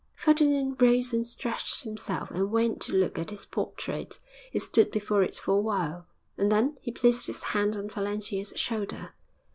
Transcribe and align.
Ferdinand 0.15 0.81
rose 0.81 1.13
and 1.13 1.27
stretched 1.27 1.83
himself, 1.83 2.31
and 2.31 2.49
went 2.49 2.81
to 2.81 2.91
look 2.91 3.19
at 3.19 3.29
his 3.29 3.45
portrait. 3.45 4.17
He 4.51 4.57
stood 4.57 4.89
before 4.89 5.21
it 5.21 5.35
for 5.35 5.53
a 5.59 5.61
while, 5.61 6.07
and 6.39 6.51
then 6.51 6.75
he 6.81 6.91
placed 6.91 7.27
his 7.27 7.43
hand 7.43 7.75
on 7.75 7.87
Valentia's 7.87 8.51
shoulder. 8.55 9.13